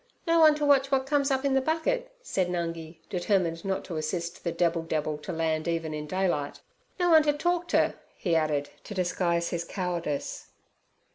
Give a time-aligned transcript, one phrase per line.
[0.25, 3.97] No one ter watch w'at comes up in ther bucket' said Nungi, determined not to
[3.97, 6.59] assist the Debbil debbil to land even in daylight.
[6.99, 10.47] 'No one ter talk ter' he added, to disguise his cowardice.